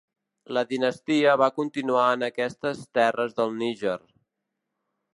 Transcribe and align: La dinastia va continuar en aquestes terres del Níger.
La 0.57 0.63
dinastia 0.71 1.35
va 1.41 1.51
continuar 1.59 2.07
en 2.15 2.27
aquestes 2.31 2.83
terres 3.01 3.39
del 3.41 3.57
Níger. 3.63 3.99